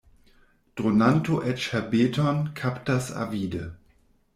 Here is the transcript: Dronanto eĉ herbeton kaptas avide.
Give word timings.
Dronanto 0.79 1.37
eĉ 1.53 1.67
herbeton 1.75 2.43
kaptas 2.63 3.15
avide. 3.27 3.67